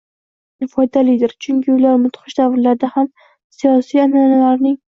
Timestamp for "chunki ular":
1.47-2.01